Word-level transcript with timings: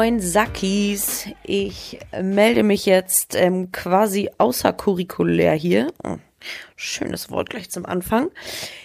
moin 0.00 0.18
Sackis. 0.18 1.28
Ich 1.42 1.98
melde 2.22 2.62
mich 2.62 2.86
jetzt 2.86 3.34
ähm, 3.34 3.70
quasi 3.70 4.30
außerkurrikulär 4.38 5.52
hier. 5.52 5.92
Oh, 6.02 6.16
schönes 6.74 7.30
Wort 7.30 7.50
gleich 7.50 7.70
zum 7.70 7.84
Anfang. 7.84 8.30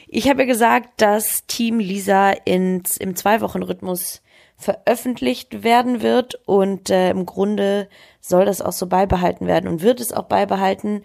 Ich 0.10 0.28
habe 0.28 0.42
ja 0.42 0.46
gesagt, 0.46 1.02
dass 1.02 1.48
Team 1.48 1.80
Lisa 1.80 2.32
ins, 2.32 2.98
im 2.98 3.16
Zwei-Wochen-Rhythmus 3.16 4.24
veröffentlicht 4.58 5.64
werden 5.64 6.02
wird 6.02 6.36
und 6.46 6.90
äh, 6.90 7.12
im 7.12 7.26
Grunde 7.26 7.88
soll 8.20 8.44
das 8.44 8.62
auch 8.62 8.74
so 8.74 8.88
beibehalten 8.88 9.48
werden 9.48 9.70
und 9.70 9.82
wird 9.82 10.02
es 10.02 10.12
auch 10.12 10.26
beibehalten, 10.26 11.02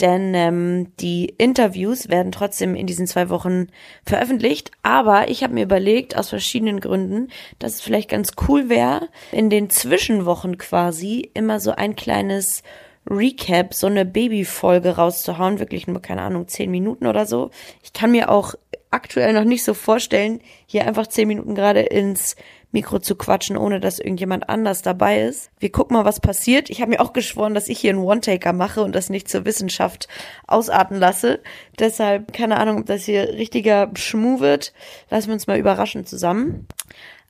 denn 0.00 0.34
ähm, 0.34 0.92
die 0.98 1.26
Interviews 1.38 2.08
werden 2.08 2.32
trotzdem 2.32 2.74
in 2.74 2.86
diesen 2.86 3.06
zwei 3.06 3.28
Wochen 3.28 3.68
veröffentlicht. 4.04 4.72
Aber 4.82 5.28
ich 5.28 5.42
habe 5.42 5.54
mir 5.54 5.64
überlegt, 5.64 6.16
aus 6.16 6.30
verschiedenen 6.30 6.80
Gründen, 6.80 7.28
dass 7.58 7.74
es 7.74 7.80
vielleicht 7.80 8.10
ganz 8.10 8.32
cool 8.48 8.68
wäre, 8.68 9.08
in 9.30 9.50
den 9.50 9.70
Zwischenwochen 9.70 10.58
quasi 10.58 11.30
immer 11.34 11.60
so 11.60 11.70
ein 11.70 11.94
kleines 11.94 12.62
Recap, 13.08 13.74
so 13.74 13.86
eine 13.86 14.04
Babyfolge 14.04 14.96
rauszuhauen, 14.96 15.58
wirklich 15.58 15.86
nur, 15.86 16.00
keine 16.00 16.22
Ahnung, 16.22 16.48
zehn 16.48 16.70
Minuten 16.70 17.06
oder 17.06 17.26
so. 17.26 17.50
Ich 17.82 17.92
kann 17.92 18.10
mir 18.10 18.30
auch 18.30 18.54
aktuell 18.90 19.32
noch 19.32 19.44
nicht 19.44 19.64
so 19.64 19.74
vorstellen, 19.74 20.40
hier 20.66 20.86
einfach 20.86 21.06
zehn 21.06 21.28
Minuten 21.28 21.54
gerade 21.54 21.80
ins 21.80 22.36
Mikro 22.74 22.98
zu 22.98 23.14
quatschen, 23.16 23.56
ohne 23.56 23.80
dass 23.80 23.98
irgendjemand 23.98 24.50
anders 24.50 24.82
dabei 24.82 25.22
ist. 25.22 25.50
Wir 25.58 25.72
gucken 25.72 25.96
mal, 25.96 26.04
was 26.04 26.20
passiert. 26.20 26.68
Ich 26.68 26.82
habe 26.82 26.90
mir 26.90 27.00
auch 27.00 27.14
geschworen, 27.14 27.54
dass 27.54 27.68
ich 27.68 27.78
hier 27.78 27.90
einen 27.90 28.02
One-Taker 28.02 28.52
mache 28.52 28.82
und 28.82 28.94
das 28.94 29.08
nicht 29.08 29.28
zur 29.28 29.46
Wissenschaft 29.46 30.08
ausarten 30.46 30.98
lasse. 30.98 31.40
Deshalb, 31.78 32.32
keine 32.34 32.58
Ahnung, 32.58 32.80
ob 32.80 32.86
das 32.86 33.04
hier 33.04 33.30
richtiger 33.30 33.90
Schmu 33.94 34.40
wird. 34.40 34.74
Lassen 35.08 35.28
wir 35.28 35.34
uns 35.34 35.46
mal 35.46 35.58
überraschen 35.58 36.04
zusammen. 36.04 36.66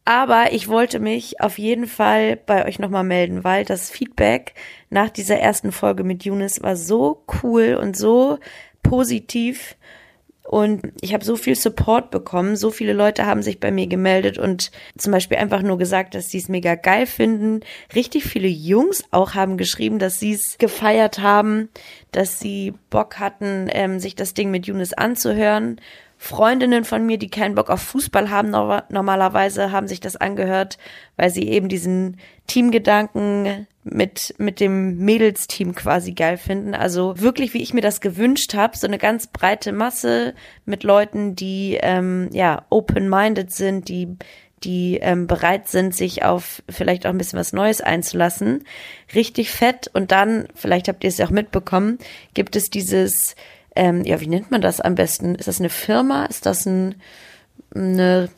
Aber 0.07 0.53
ich 0.53 0.69
wollte 0.69 0.99
mich 0.99 1.41
auf 1.41 1.59
jeden 1.59 1.87
Fall 1.87 2.37
bei 2.37 2.67
euch 2.67 2.79
nochmal 2.79 3.05
melden, 3.05 3.45
weil 3.45 3.65
das 3.65 3.91
Feedback 3.91 4.55
nach 4.91 5.09
dieser 5.09 5.39
ersten 5.39 5.73
Folge 5.73 6.05
mit 6.05 6.25
Younes 6.25 6.63
war 6.63 6.77
so 6.77 7.25
cool 7.43 7.79
und 7.81 7.97
so 7.97 8.39
positiv 8.83 9.77
und 10.55 10.93
ich 11.01 11.13
habe 11.13 11.25
so 11.25 11.35
viel 11.35 11.57
Support 11.57 12.13
bekommen, 12.13 12.55
so 12.55 12.71
viele 12.71 12.93
Leute 12.93 13.27
haben 13.27 13.43
sich 13.43 13.59
bei 13.59 13.73
mir 13.73 13.89
gemeldet 13.89 14.39
und 14.39 14.71
zum 14.97 15.11
Beispiel 15.11 15.37
einfach 15.39 15.63
nur 15.63 15.79
gesagt, 15.79 16.15
dass 16.15 16.29
sie 16.29 16.39
es 16.39 16.49
mega 16.49 16.77
geil 16.77 17.07
finden. 17.07 17.59
Richtig 17.93 18.23
viele 18.23 18.47
Jungs 18.47 19.03
auch 19.11 19.35
haben 19.35 19.57
geschrieben, 19.57 19.99
dass 19.99 20.21
sie 20.21 20.33
es 20.33 20.57
gefeiert 20.59 21.19
haben, 21.19 21.71
dass 22.13 22.39
sie 22.39 22.73
Bock 22.89 23.19
hatten, 23.19 23.67
ähm, 23.73 23.99
sich 23.99 24.15
das 24.15 24.33
Ding 24.33 24.53
mit 24.53 24.69
Younes 24.69 24.93
anzuhören. 24.93 25.81
Freundinnen 26.25 26.87
von 26.87 27.05
mir, 27.05 27.19
die 27.19 27.29
keinen 27.29 27.55
Bock 27.55 27.69
auf 27.69 27.83
Fußball 27.83 28.31
haben, 28.31 28.49
normalerweise 28.49 29.73
haben 29.73 29.87
sich 29.87 30.01
das 30.01 30.17
angehört, 30.17 30.79
weil 31.17 31.29
sie 31.29 31.47
eben 31.51 31.69
diesen 31.69 32.17
Teamgedanken 32.47 33.67
mit, 33.83 34.35
mit 34.39 34.59
dem 34.59 34.97
Mädelsteam 34.97 35.75
quasi 35.75 36.13
geil 36.13 36.39
finden. 36.39 36.75
Also 36.75 37.21
wirklich, 37.21 37.53
wie 37.53 37.61
ich 37.63 37.75
mir 37.75 37.83
das 37.83 38.01
gewünscht 38.01 38.55
habe, 38.55 38.75
so 38.75 38.87
eine 38.87 38.97
ganz 38.97 39.27
breite 39.27 39.73
Masse 39.73 40.33
mit 40.65 40.83
Leuten, 40.83 41.37
die 41.37 41.79
ähm, 41.83 42.31
ja 42.33 42.65
open-minded 42.71 43.53
sind, 43.53 43.91
die 43.91 44.17
die 44.63 44.97
ähm, 45.03 45.27
bereit 45.27 45.69
sind, 45.69 45.95
sich 45.95 46.23
auf 46.23 46.63
vielleicht 46.71 47.05
auch 47.05 47.11
ein 47.11 47.19
bisschen 47.19 47.39
was 47.39 47.53
Neues 47.53 47.83
einzulassen. 47.83 48.65
Richtig 49.15 49.51
fett. 49.51 49.91
Und 49.93 50.11
dann, 50.11 50.49
vielleicht 50.55 50.89
habt 50.89 51.05
ihr 51.05 51.09
es 51.09 51.19
ja 51.19 51.27
auch 51.27 51.31
mitbekommen, 51.31 51.99
gibt 52.33 52.57
es 52.57 52.71
dieses 52.71 53.37
ähm, 53.77 54.05
ja, 54.05 54.21
wie 54.21 54.29
nennt 54.29 54.51
man 54.51 54.61
das 54.61 54.81
am 54.81 54.95
besten? 54.95 55.35
Ist 55.35 55.49
das 55.49 55.61
eine 55.61 55.71
Firma? 55.71 56.27
Ist 56.27 56.47
das 56.47 56.67
ein, 56.67 56.97
eine, 57.75 58.29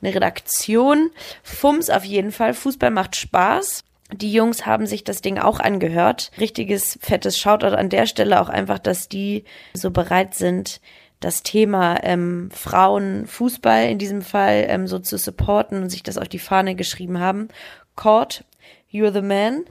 eine 0.00 0.14
Redaktion? 0.14 1.10
Fums 1.42 1.90
auf 1.90 2.04
jeden 2.04 2.32
Fall. 2.32 2.54
Fußball 2.54 2.90
macht 2.90 3.16
Spaß. 3.16 3.84
Die 4.12 4.32
Jungs 4.32 4.66
haben 4.66 4.86
sich 4.86 5.04
das 5.04 5.20
Ding 5.20 5.38
auch 5.38 5.58
angehört. 5.58 6.30
Richtiges 6.38 6.98
fettes 7.02 7.38
Shoutout 7.38 7.76
an 7.76 7.88
der 7.88 8.06
Stelle 8.06 8.40
auch 8.40 8.48
einfach, 8.48 8.78
dass 8.78 9.08
die 9.08 9.44
so 9.74 9.90
bereit 9.90 10.34
sind, 10.34 10.80
das 11.20 11.42
Thema 11.42 12.02
ähm, 12.04 12.50
Frauen, 12.52 13.26
Fußball 13.26 13.88
in 13.88 13.98
diesem 13.98 14.22
Fall 14.22 14.66
ähm, 14.68 14.86
so 14.86 14.98
zu 14.98 15.18
supporten 15.18 15.82
und 15.82 15.90
sich 15.90 16.02
das 16.02 16.18
auf 16.18 16.28
die 16.28 16.38
Fahne 16.38 16.74
geschrieben 16.74 17.18
haben. 17.18 17.48
Court, 17.96 18.44
you're 18.92 19.12
the 19.12 19.22
man. 19.22 19.64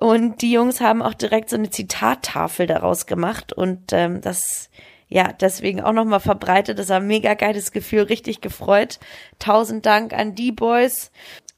Und 0.00 0.40
die 0.40 0.50
Jungs 0.50 0.80
haben 0.80 1.02
auch 1.02 1.12
direkt 1.12 1.50
so 1.50 1.56
eine 1.56 1.68
Zitattafel 1.68 2.66
daraus 2.66 3.04
gemacht 3.04 3.52
und 3.52 3.92
ähm, 3.92 4.22
das 4.22 4.70
ja 5.08 5.30
deswegen 5.32 5.82
auch 5.82 5.92
nochmal 5.92 6.20
verbreitet. 6.20 6.78
Das 6.78 6.88
war 6.88 6.96
ein 6.96 7.06
mega 7.06 7.34
geiles 7.34 7.70
Gefühl, 7.70 8.04
richtig 8.04 8.40
gefreut. 8.40 8.98
Tausend 9.38 9.84
Dank 9.84 10.14
an 10.14 10.34
die 10.34 10.52
Boys. 10.52 11.10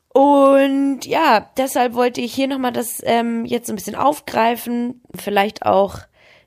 Und 0.09 1.07
ja, 1.07 1.51
deshalb 1.57 1.95
wollte 1.95 2.21
ich 2.21 2.35
hier 2.35 2.49
nochmal 2.49 2.73
das 2.73 3.01
ähm, 3.05 3.45
jetzt 3.45 3.69
so 3.69 3.73
ein 3.73 3.77
bisschen 3.77 3.95
aufgreifen. 3.95 5.01
Vielleicht 5.15 5.65
auch, 5.65 6.01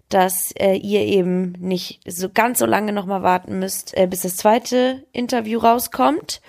dass 0.09 0.51
äh, 0.51 0.75
ihr 0.75 1.01
eben 1.01 1.53
nicht 1.53 2.01
so 2.05 2.27
ganz 2.29 2.59
so 2.59 2.65
lange 2.65 2.91
nochmal 2.91 3.23
warten 3.23 3.57
müsst, 3.57 3.95
äh, 3.95 4.05
bis 4.05 4.23
das 4.23 4.35
zweite 4.35 5.05
Interview 5.13 5.59
rauskommt. 5.59 6.41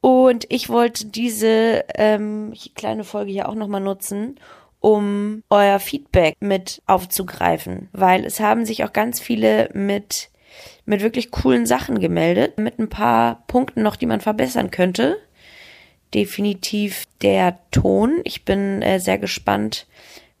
Und 0.00 0.46
ich 0.48 0.68
wollte 0.68 1.06
diese 1.06 1.84
ähm, 1.94 2.54
kleine 2.74 3.04
Folge 3.04 3.30
hier 3.30 3.48
auch 3.48 3.54
nochmal 3.54 3.82
nutzen, 3.82 4.40
um 4.80 5.42
euer 5.50 5.78
Feedback 5.78 6.36
mit 6.40 6.82
aufzugreifen, 6.86 7.88
weil 7.92 8.24
es 8.24 8.40
haben 8.40 8.64
sich 8.64 8.84
auch 8.84 8.92
ganz 8.92 9.20
viele 9.20 9.70
mit 9.74 10.30
mit 10.84 11.02
wirklich 11.02 11.30
coolen 11.30 11.66
Sachen 11.66 12.00
gemeldet, 12.00 12.58
mit 12.58 12.78
ein 12.78 12.88
paar 12.88 13.44
Punkten 13.46 13.82
noch, 13.82 13.96
die 13.96 14.06
man 14.06 14.20
verbessern 14.20 14.70
könnte. 14.70 15.18
Definitiv 16.12 17.06
der 17.22 17.58
Ton. 17.70 18.20
Ich 18.24 18.44
bin 18.44 18.82
äh, 18.82 18.98
sehr 18.98 19.18
gespannt, 19.18 19.86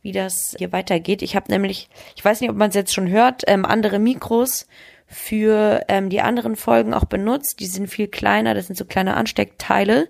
wie 0.02 0.12
das 0.12 0.54
hier 0.58 0.72
weitergeht. 0.72 1.22
Ich 1.22 1.36
habe 1.36 1.50
nämlich, 1.52 1.88
ich 2.16 2.24
weiß 2.24 2.40
nicht, 2.40 2.50
ob 2.50 2.56
man 2.56 2.70
es 2.70 2.74
jetzt 2.74 2.92
schon 2.92 3.08
hört, 3.08 3.44
ähm, 3.46 3.64
andere 3.64 3.98
Mikros 3.98 4.66
für 5.06 5.84
ähm, 5.88 6.08
die 6.08 6.20
anderen 6.20 6.56
Folgen 6.56 6.94
auch 6.94 7.04
benutzt. 7.04 7.60
Die 7.60 7.66
sind 7.66 7.88
viel 7.88 8.08
kleiner, 8.08 8.54
das 8.54 8.66
sind 8.66 8.76
so 8.76 8.84
kleine 8.84 9.16
Ansteckteile, 9.16 10.08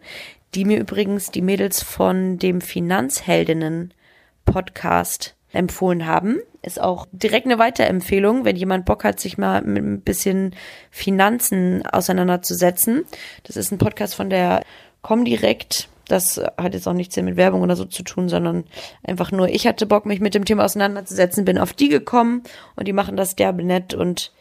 die 0.54 0.64
mir 0.64 0.78
übrigens 0.78 1.30
die 1.30 1.42
Mädels 1.42 1.82
von 1.82 2.38
dem 2.38 2.60
Finanzheldinnen 2.60 3.92
Podcast 4.50 5.34
empfohlen 5.52 6.06
haben. 6.06 6.38
Ist 6.62 6.80
auch 6.80 7.06
direkt 7.12 7.46
eine 7.46 7.58
Weiterempfehlung, 7.58 8.44
wenn 8.44 8.56
jemand 8.56 8.84
Bock 8.84 9.04
hat, 9.04 9.18
sich 9.18 9.38
mal 9.38 9.62
mit 9.62 9.82
ein 9.82 10.00
bisschen 10.00 10.54
Finanzen 10.90 11.84
auseinanderzusetzen. 11.86 13.04
Das 13.44 13.56
ist 13.56 13.72
ein 13.72 13.78
Podcast 13.78 14.14
von 14.14 14.30
der 14.30 14.62
Comdirect. 15.02 15.88
Das 16.06 16.40
hat 16.58 16.74
jetzt 16.74 16.86
auch 16.88 16.92
nichts 16.92 17.16
mit 17.16 17.36
Werbung 17.36 17.62
oder 17.62 17.76
so 17.76 17.84
zu 17.84 18.02
tun, 18.02 18.28
sondern 18.28 18.64
einfach 19.04 19.30
nur, 19.30 19.48
ich 19.48 19.66
hatte 19.66 19.86
Bock, 19.86 20.06
mich 20.06 20.20
mit 20.20 20.34
dem 20.34 20.44
Thema 20.44 20.64
auseinanderzusetzen, 20.64 21.44
bin 21.44 21.58
auf 21.58 21.72
die 21.72 21.88
gekommen 21.88 22.42
und 22.76 22.88
die 22.88 22.92
machen 22.92 23.16
das 23.16 23.36
derbe 23.36 23.62
nett 23.62 23.94
und 23.94 24.32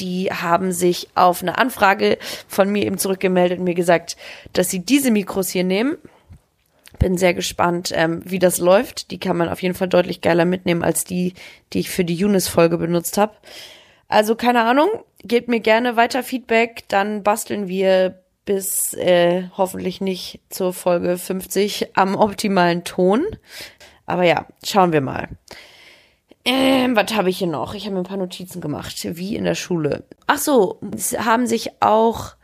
die 0.00 0.30
haben 0.32 0.72
sich 0.72 1.08
auf 1.14 1.42
eine 1.42 1.58
Anfrage 1.58 2.18
von 2.48 2.70
mir 2.70 2.86
eben 2.86 2.98
zurückgemeldet 2.98 3.58
und 3.58 3.64
mir 3.64 3.74
gesagt, 3.74 4.16
dass 4.52 4.68
sie 4.68 4.80
diese 4.80 5.10
Mikros 5.10 5.50
hier 5.50 5.64
nehmen 5.64 5.96
bin 7.04 7.18
sehr 7.18 7.34
gespannt, 7.34 7.92
ähm, 7.94 8.22
wie 8.24 8.38
das 8.38 8.56
läuft. 8.56 9.10
Die 9.10 9.20
kann 9.20 9.36
man 9.36 9.50
auf 9.50 9.60
jeden 9.60 9.74
Fall 9.74 9.88
deutlich 9.88 10.22
geiler 10.22 10.46
mitnehmen 10.46 10.82
als 10.82 11.04
die, 11.04 11.34
die 11.74 11.80
ich 11.80 11.90
für 11.90 12.02
die 12.02 12.14
Yunis-Folge 12.14 12.78
benutzt 12.78 13.18
habe. 13.18 13.34
Also 14.08 14.36
keine 14.36 14.62
Ahnung, 14.62 14.88
gebt 15.22 15.48
mir 15.48 15.60
gerne 15.60 15.96
weiter 15.96 16.22
Feedback, 16.22 16.84
dann 16.88 17.22
basteln 17.22 17.68
wir 17.68 18.22
bis 18.46 18.94
äh, 18.94 19.50
hoffentlich 19.54 20.00
nicht 20.00 20.40
zur 20.48 20.72
Folge 20.72 21.18
50 21.18 21.94
am 21.94 22.14
optimalen 22.14 22.84
Ton. 22.84 23.26
Aber 24.06 24.24
ja, 24.24 24.46
schauen 24.64 24.94
wir 24.94 25.02
mal. 25.02 25.28
Ähm, 26.46 26.96
was 26.96 27.14
habe 27.14 27.28
ich 27.28 27.36
hier 27.36 27.48
noch? 27.48 27.74
Ich 27.74 27.84
habe 27.84 27.96
mir 27.96 28.00
ein 28.00 28.06
paar 28.06 28.16
Notizen 28.16 28.62
gemacht, 28.62 28.96
wie 29.02 29.36
in 29.36 29.44
der 29.44 29.56
Schule. 29.56 30.04
Ach 30.26 30.38
so, 30.38 30.80
es 30.94 31.12
haben 31.18 31.46
sich 31.46 31.82
auch 31.82 32.34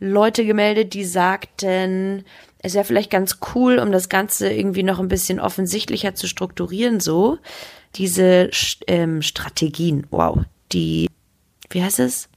Leute 0.00 0.44
gemeldet, 0.44 0.94
die 0.94 1.04
sagten, 1.04 2.24
es 2.60 2.74
wäre 2.74 2.84
vielleicht 2.84 3.10
ganz 3.10 3.38
cool, 3.54 3.78
um 3.78 3.92
das 3.92 4.08
Ganze 4.08 4.52
irgendwie 4.52 4.82
noch 4.82 4.98
ein 4.98 5.08
bisschen 5.08 5.40
offensichtlicher 5.40 6.14
zu 6.14 6.26
strukturieren, 6.26 7.00
so 7.00 7.38
diese 7.94 8.50
ähm, 8.86 9.22
Strategien, 9.22 10.06
wow, 10.10 10.38
die, 10.72 11.08
wie 11.70 11.82
heißt 11.82 12.00
es? 12.00 12.28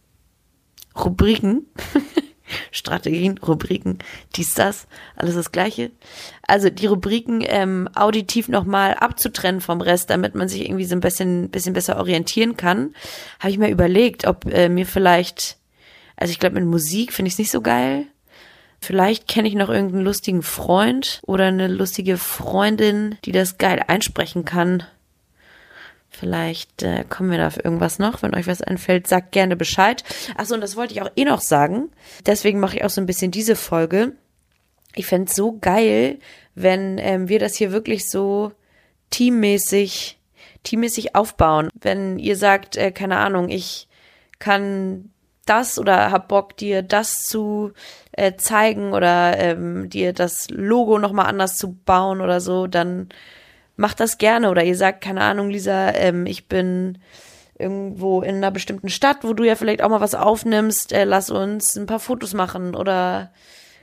Rubriken. 0.97 1.65
Strategien, 2.71 3.37
Rubriken, 3.37 3.99
dies, 4.35 4.53
das, 4.53 4.87
alles 5.15 5.35
das 5.35 5.53
Gleiche. 5.53 5.91
Also 6.45 6.69
die 6.69 6.85
Rubriken 6.85 7.43
ähm, 7.45 7.87
auditiv 7.95 8.49
nochmal 8.49 8.95
abzutrennen 8.95 9.61
vom 9.61 9.79
Rest, 9.79 10.09
damit 10.09 10.35
man 10.35 10.49
sich 10.49 10.65
irgendwie 10.65 10.83
so 10.83 10.95
ein 10.95 10.99
bisschen, 10.99 11.49
bisschen 11.49 11.73
besser 11.73 11.97
orientieren 11.97 12.57
kann, 12.57 12.93
habe 13.39 13.51
ich 13.51 13.57
mir 13.57 13.69
überlegt, 13.69 14.27
ob 14.27 14.45
äh, 14.51 14.67
mir 14.67 14.85
vielleicht, 14.85 15.57
also 16.17 16.31
ich 16.31 16.39
glaube 16.39 16.55
mit 16.55 16.65
Musik 16.65 17.13
finde 17.13 17.27
ich 17.27 17.35
es 17.35 17.39
nicht 17.39 17.51
so 17.51 17.61
geil, 17.61 18.07
Vielleicht 18.81 19.27
kenne 19.27 19.47
ich 19.47 19.53
noch 19.53 19.69
irgendeinen 19.69 20.03
lustigen 20.03 20.41
Freund 20.41 21.21
oder 21.25 21.45
eine 21.45 21.67
lustige 21.67 22.17
Freundin, 22.17 23.17
die 23.25 23.31
das 23.31 23.59
geil 23.59 23.83
einsprechen 23.87 24.43
kann. 24.43 24.83
Vielleicht 26.09 26.83
äh, 26.83 27.05
kommen 27.07 27.31
wir 27.31 27.37
da 27.37 27.47
auf 27.47 27.63
irgendwas 27.63 27.99
noch. 27.99 28.21
Wenn 28.21 28.35
euch 28.35 28.47
was 28.47 28.61
einfällt, 28.61 29.07
sagt 29.07 29.31
gerne 29.31 29.55
Bescheid. 29.55 30.03
Achso, 30.35 30.55
und 30.55 30.61
das 30.61 30.75
wollte 30.75 30.93
ich 30.93 31.01
auch 31.01 31.11
eh 31.15 31.25
noch 31.25 31.41
sagen. 31.41 31.89
Deswegen 32.25 32.59
mache 32.59 32.77
ich 32.77 32.83
auch 32.83 32.89
so 32.89 32.99
ein 32.99 33.05
bisschen 33.05 33.31
diese 33.31 33.55
Folge. 33.55 34.13
Ich 34.95 35.05
fände 35.05 35.31
so 35.31 35.57
geil, 35.59 36.19
wenn 36.55 36.97
ähm, 36.97 37.29
wir 37.29 37.39
das 37.39 37.55
hier 37.55 37.71
wirklich 37.71 38.09
so 38.09 38.51
teammäßig, 39.11 40.19
teammäßig 40.63 41.15
aufbauen. 41.15 41.69
Wenn 41.79 42.19
ihr 42.19 42.35
sagt, 42.35 42.77
äh, 42.77 42.91
keine 42.91 43.17
Ahnung, 43.17 43.49
ich 43.49 43.87
kann 44.39 45.10
das 45.45 45.79
oder 45.79 46.11
hab 46.11 46.27
Bock, 46.27 46.57
dir 46.57 46.81
das 46.81 47.23
zu 47.23 47.71
äh, 48.11 48.35
zeigen 48.35 48.93
oder 48.93 49.37
ähm, 49.37 49.89
dir 49.89 50.13
das 50.13 50.49
Logo 50.49 50.99
nochmal 50.99 51.27
anders 51.27 51.57
zu 51.57 51.73
bauen 51.73 52.21
oder 52.21 52.41
so, 52.41 52.67
dann 52.67 53.09
macht 53.75 53.99
das 53.99 54.17
gerne. 54.17 54.49
Oder 54.49 54.63
ihr 54.63 54.75
sagt, 54.75 55.01
keine 55.01 55.21
Ahnung, 55.21 55.49
Lisa, 55.49 55.91
ähm, 55.91 56.25
ich 56.25 56.47
bin 56.47 56.99
irgendwo 57.57 58.21
in 58.21 58.35
einer 58.35 58.51
bestimmten 58.51 58.89
Stadt, 58.89 59.17
wo 59.21 59.33
du 59.33 59.43
ja 59.43 59.55
vielleicht 59.55 59.81
auch 59.81 59.89
mal 59.89 60.01
was 60.01 60.15
aufnimmst, 60.15 60.91
äh, 60.93 61.03
lass 61.03 61.29
uns 61.29 61.75
ein 61.75 61.85
paar 61.85 61.99
Fotos 61.99 62.33
machen 62.33 62.75
oder 62.75 63.31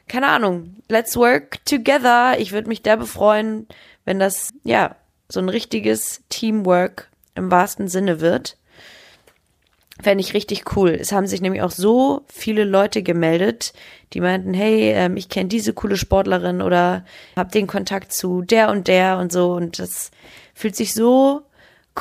keine 0.08 0.28
Ahnung, 0.28 0.76
let's 0.88 1.16
work 1.16 1.64
together. 1.64 2.38
Ich 2.38 2.52
würde 2.52 2.69
mich 2.69 2.82
derbe 2.82 3.06
freuen, 3.06 3.69
wenn 4.04 4.19
das, 4.19 4.50
ja, 4.64 4.96
so 5.28 5.40
ein 5.40 5.49
richtiges 5.49 6.22
Teamwork 6.28 7.08
im 7.34 7.50
wahrsten 7.50 7.88
Sinne 7.88 8.20
wird. 8.20 8.56
Fände 10.00 10.23
ich 10.23 10.35
richtig 10.35 10.77
cool. 10.77 10.91
Es 10.91 11.11
haben 11.11 11.27
sich 11.27 11.41
nämlich 11.41 11.62
auch 11.62 11.73
so 11.73 12.25
viele 12.29 12.65
Leute 12.65 13.03
gemeldet, 13.03 13.73
die 14.12 14.21
meinten, 14.21 14.55
hey, 14.55 14.93
ähm, 14.93 15.17
ich 15.17 15.29
kenne 15.29 15.49
diese 15.49 15.73
coole 15.73 15.97
Sportlerin 15.97 16.62
oder 16.62 17.05
hab 17.37 17.50
den 17.50 17.67
Kontakt 17.67 18.12
zu 18.12 18.43
der 18.43 18.71
und 18.71 18.87
der 18.87 19.19
und 19.19 19.33
so. 19.33 19.53
Und 19.53 19.79
das 19.79 20.11
fühlt 20.55 20.77
sich 20.77 20.95
so 20.95 21.43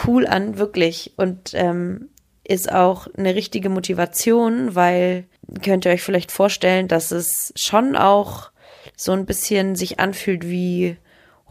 cool 0.05 0.27
an, 0.27 0.57
wirklich. 0.59 1.13
Und 1.17 1.51
ähm, 1.53 2.09
ist 2.43 2.71
auch 2.71 3.07
eine 3.17 3.35
richtige 3.35 3.69
Motivation, 3.69 4.75
weil 4.75 5.25
könnt 5.63 5.85
ihr 5.85 5.91
euch 5.91 6.03
vielleicht 6.03 6.31
vorstellen, 6.31 6.87
dass 6.87 7.11
es 7.11 7.51
schon 7.55 7.95
auch 7.95 8.51
so 8.95 9.11
ein 9.11 9.25
bisschen 9.25 9.75
sich 9.75 9.99
anfühlt 9.99 10.47
wie 10.47 10.97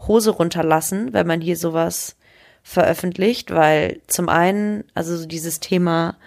Hose 0.07 0.31
runterlassen, 0.31 1.13
wenn 1.13 1.27
man 1.27 1.41
hier 1.41 1.57
sowas 1.57 2.15
veröffentlicht, 2.67 3.51
weil 3.51 4.01
zum 4.07 4.27
einen, 4.27 4.83
also 4.93 5.25
dieses 5.25 5.61
Thema 5.61 6.17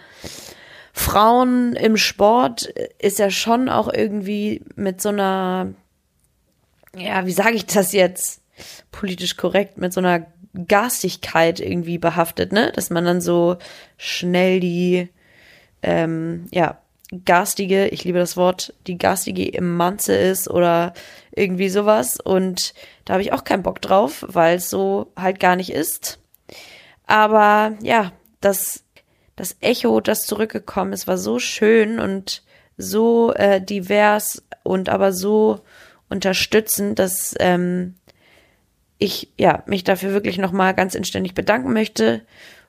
Frauen 0.95 1.75
im 1.75 1.99
Sport 1.99 2.63
ist 2.99 3.19
ja 3.19 3.29
schon 3.29 3.69
auch 3.69 3.93
irgendwie 3.93 4.65
mit 4.75 5.03
so 5.03 5.11
einer, 5.11 5.75
ja, 6.97 7.27
wie 7.27 7.33
sage 7.33 7.57
ich 7.57 7.67
das 7.67 7.93
jetzt 7.93 8.41
politisch 8.91 9.37
korrekt, 9.37 9.77
mit 9.77 9.93
so 9.93 10.01
einer 10.01 10.27
Garstigkeit 10.67 11.61
irgendwie 11.61 11.99
behaftet, 11.99 12.53
ne? 12.53 12.73
Dass 12.75 12.89
man 12.89 13.05
dann 13.05 13.21
so 13.21 13.59
schnell 13.99 14.61
die, 14.61 15.11
ähm, 15.83 16.47
ja, 16.53 16.81
garstige, 17.27 17.89
ich 17.89 18.05
liebe 18.05 18.19
das 18.19 18.39
Wort, 18.39 18.73
die 18.87 18.97
garstige 18.97 19.53
Emanze 19.53 20.15
ist 20.15 20.49
oder 20.49 20.95
irgendwie 21.33 21.69
sowas. 21.69 22.19
Und 22.19 22.73
da 23.05 23.13
habe 23.13 23.23
ich 23.23 23.35
auch 23.35 23.45
keinen 23.45 23.63
Bock 23.63 23.83
drauf, 23.83 24.25
weil 24.27 24.57
es 24.57 24.71
so 24.71 25.13
halt 25.17 25.39
gar 25.39 25.57
nicht 25.57 25.71
ist. 25.71 26.19
Aber 27.11 27.73
ja, 27.83 28.13
das, 28.41 28.85
das 29.35 29.57
Echo, 29.61 30.01
das 30.01 30.27
zurückgekommen 30.27 30.93
ist, 30.93 31.09
war 31.09 31.19
so 31.19 31.41
schön 31.41 31.99
und 31.99 32.45
so 32.77 33.35
äh, 33.35 33.61
divers 33.61 34.45
und 34.63 34.89
aber 34.89 35.13
so 35.13 35.59
unterstützend, 36.09 37.01
dass 37.01 37.35
ähm, 37.41 37.97
ich 38.99 39.33
ja 39.37 39.65
mich 39.67 39.83
dafür 39.83 40.13
wirklich 40.13 40.39
nochmal 40.39 40.73
ganz 40.73 40.95
inständig 40.95 41.35
bedanken 41.35 41.73
möchte 41.73 42.23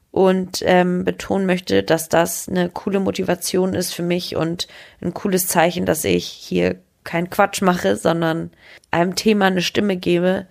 und 0.10 0.64
ähm, 0.66 1.06
betonen 1.06 1.46
möchte, 1.46 1.84
dass 1.84 2.10
das 2.10 2.50
eine 2.50 2.68
coole 2.70 3.00
Motivation 3.00 3.76
ist 3.76 3.94
für 3.94 4.02
mich 4.02 4.36
und 4.36 4.68
ein 5.04 5.14
cooles 5.14 5.46
Zeichen, 5.46 5.86
dass 5.86 6.04
ich 6.04 6.26
hier 6.26 6.80
keinen 7.04 7.30
Quatsch 7.30 7.62
mache, 7.62 7.96
sondern 7.96 8.50
einem 8.90 9.16
Thema 9.16 9.46
eine 9.46 9.62
Stimme 9.62 9.98
gebe, 9.98 10.48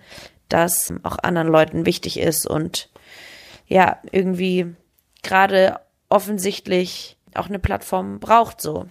das 0.47 0.93
auch 1.03 1.17
anderen 1.21 1.49
Leuten 1.49 1.85
wichtig 1.85 2.21
ist 2.21 2.47
und 2.47 2.87
ja, 3.67 3.99
irgendwie 4.11 4.75
gerade 5.23 5.79
offensichtlich 6.09 7.17
auch 7.33 7.47
eine 7.47 7.59
Plattform 7.59 8.19
braucht 8.19 8.61
so. 8.61 8.87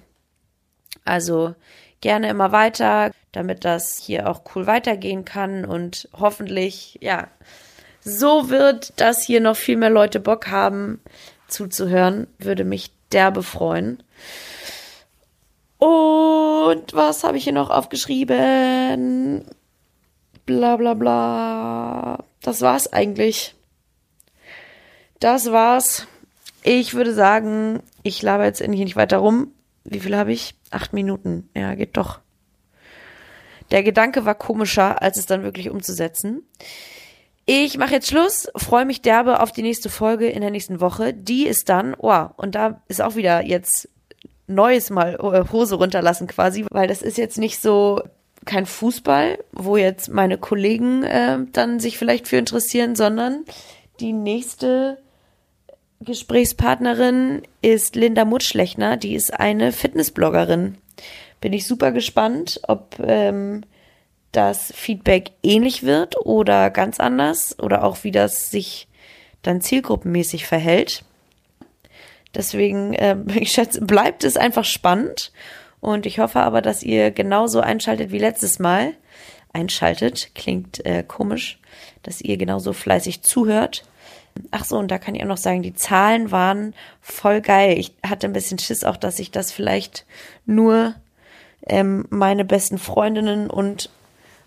Also 1.04 1.54
gerne 2.00 2.28
immer 2.28 2.52
weiter, 2.52 3.10
damit 3.32 3.64
das 3.64 3.98
hier 3.98 4.28
auch 4.28 4.42
cool 4.54 4.66
weitergehen 4.66 5.24
kann 5.24 5.64
und 5.64 6.08
hoffentlich, 6.18 6.98
ja, 7.00 7.28
so 8.00 8.48
wird, 8.48 8.98
dass 9.00 9.22
hier 9.22 9.40
noch 9.40 9.56
viel 9.56 9.76
mehr 9.76 9.90
Leute 9.90 10.20
Bock 10.20 10.48
haben 10.48 11.00
zuzuhören. 11.48 12.26
Würde 12.38 12.64
mich 12.64 12.90
derbe 13.12 13.42
freuen. 13.42 14.02
Und 15.78 16.94
was 16.94 17.24
habe 17.24 17.36
ich 17.36 17.44
hier 17.44 17.52
noch 17.52 17.70
aufgeschrieben? 17.70 19.44
Bla 20.46 20.76
bla 20.76 20.94
bla. 20.94 22.24
Das 22.42 22.62
war's 22.62 22.92
eigentlich. 22.92 23.54
Das 25.20 25.52
war's. 25.52 26.06
Ich 26.62 26.94
würde 26.94 27.14
sagen, 27.14 27.82
ich 28.02 28.20
laber 28.22 28.46
jetzt 28.46 28.60
endlich 28.60 28.82
nicht 28.82 28.96
weiter 28.96 29.18
rum. 29.18 29.52
Wie 29.84 30.00
viel 30.00 30.16
habe 30.16 30.32
ich? 30.32 30.54
Acht 30.70 30.92
Minuten. 30.92 31.48
Ja, 31.54 31.74
geht 31.74 31.96
doch. 31.96 32.20
Der 33.70 33.82
Gedanke 33.82 34.24
war 34.24 34.34
komischer, 34.34 35.00
als 35.00 35.16
es 35.16 35.26
dann 35.26 35.42
wirklich 35.42 35.70
umzusetzen. 35.70 36.42
Ich 37.44 37.78
mache 37.78 37.94
jetzt 37.94 38.08
Schluss, 38.08 38.48
freue 38.56 38.84
mich 38.84 39.02
derbe 39.02 39.40
auf 39.40 39.52
die 39.52 39.62
nächste 39.62 39.88
Folge 39.90 40.28
in 40.28 40.40
der 40.40 40.50
nächsten 40.50 40.80
Woche. 40.80 41.12
Die 41.12 41.46
ist 41.46 41.68
dann, 41.68 41.94
oh, 41.98 42.26
und 42.36 42.54
da 42.54 42.80
ist 42.88 43.02
auch 43.02 43.16
wieder 43.16 43.44
jetzt 43.44 43.88
Neues 44.46 44.90
mal 44.90 45.14
äh, 45.14 45.52
Hose 45.52 45.76
runterlassen 45.76 46.26
quasi, 46.26 46.64
weil 46.70 46.88
das 46.88 47.02
ist 47.02 47.18
jetzt 47.18 47.38
nicht 47.38 47.60
so 47.60 48.02
kein 48.44 48.66
Fußball, 48.66 49.38
wo 49.52 49.76
jetzt 49.76 50.08
meine 50.08 50.38
Kollegen 50.38 51.02
äh, 51.02 51.38
dann 51.52 51.78
sich 51.78 51.98
vielleicht 51.98 52.26
für 52.26 52.36
interessieren, 52.36 52.96
sondern 52.96 53.44
die 54.00 54.12
nächste 54.12 54.98
Gesprächspartnerin 56.02 57.42
ist 57.60 57.94
Linda 57.94 58.24
Mutschlechner, 58.24 58.96
die 58.96 59.14
ist 59.14 59.38
eine 59.38 59.70
Fitnessbloggerin. 59.70 60.78
Bin 61.42 61.52
ich 61.52 61.66
super 61.66 61.92
gespannt, 61.92 62.60
ob 62.66 62.98
ähm, 63.00 63.64
das 64.32 64.72
Feedback 64.74 65.32
ähnlich 65.42 65.82
wird 65.82 66.16
oder 66.24 66.70
ganz 66.70 67.00
anders 67.00 67.58
oder 67.58 67.84
auch 67.84 68.02
wie 68.02 68.12
das 68.12 68.50
sich 68.50 68.88
dann 69.42 69.60
zielgruppenmäßig 69.60 70.46
verhält. 70.46 71.04
Deswegen, 72.34 72.94
äh, 72.94 73.16
ich 73.34 73.52
schätze, 73.52 73.84
bleibt 73.84 74.24
es 74.24 74.38
einfach 74.38 74.64
spannend 74.64 75.32
und 75.80 76.06
ich 76.06 76.18
hoffe 76.18 76.40
aber, 76.40 76.62
dass 76.62 76.82
ihr 76.82 77.10
genauso 77.10 77.60
einschaltet 77.60 78.10
wie 78.10 78.18
letztes 78.18 78.58
Mal. 78.58 78.94
Einschaltet, 79.52 80.30
klingt 80.34 80.84
äh, 80.86 81.02
komisch, 81.02 81.58
dass 82.02 82.20
ihr 82.22 82.38
genauso 82.38 82.72
fleißig 82.72 83.22
zuhört. 83.22 83.84
Ach 84.50 84.64
so, 84.64 84.78
und 84.78 84.90
da 84.90 84.98
kann 84.98 85.14
ich 85.14 85.22
auch 85.22 85.28
noch 85.28 85.36
sagen, 85.36 85.62
die 85.62 85.74
Zahlen 85.74 86.30
waren 86.30 86.74
voll 87.00 87.40
geil. 87.40 87.78
Ich 87.78 87.94
hatte 88.04 88.26
ein 88.26 88.32
bisschen 88.32 88.58
Schiss 88.58 88.84
auch, 88.84 88.96
dass 88.96 89.18
ich 89.18 89.30
das 89.30 89.52
vielleicht 89.52 90.06
nur 90.46 90.94
ähm, 91.66 92.06
meine 92.10 92.44
besten 92.44 92.78
Freundinnen 92.78 93.50
und 93.50 93.90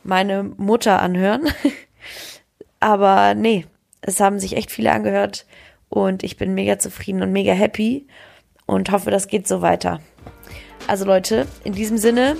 meine 0.03 0.43
Mutter 0.43 1.01
anhören. 1.01 1.47
Aber 2.79 3.33
nee, 3.33 3.65
es 4.01 4.19
haben 4.19 4.39
sich 4.39 4.57
echt 4.57 4.71
viele 4.71 4.91
angehört 4.91 5.45
und 5.89 6.23
ich 6.23 6.37
bin 6.37 6.53
mega 6.53 6.79
zufrieden 6.79 7.21
und 7.21 7.31
mega 7.31 7.53
happy 7.53 8.07
und 8.65 8.91
hoffe, 8.91 9.11
das 9.11 9.27
geht 9.27 9.47
so 9.47 9.61
weiter. 9.61 10.01
Also 10.87 11.05
Leute, 11.05 11.47
in 11.63 11.73
diesem 11.73 11.97
Sinne, 11.97 12.35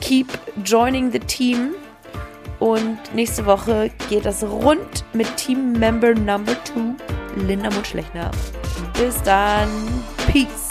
keep 0.00 0.26
joining 0.64 1.12
the 1.12 1.18
team 1.18 1.74
und 2.60 2.98
nächste 3.14 3.46
Woche 3.46 3.90
geht 4.08 4.24
das 4.24 4.42
rund 4.42 5.04
mit 5.12 5.36
Team 5.36 5.72
Member 5.72 6.14
Number 6.14 6.56
2, 6.64 7.44
Linda 7.46 7.70
Mutschlechner. 7.70 8.30
Bis 8.98 9.20
dann. 9.22 9.68
Peace. 10.32 10.63